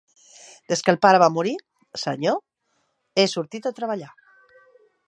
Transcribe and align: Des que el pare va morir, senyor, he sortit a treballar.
Des 0.71 0.81
que 0.87 0.91
el 0.93 0.97
pare 1.05 1.19
va 1.23 1.27
morir, 1.35 1.53
senyor, 2.05 2.41
he 3.25 3.31
sortit 3.37 3.71
a 3.71 3.75
treballar. 3.83 4.11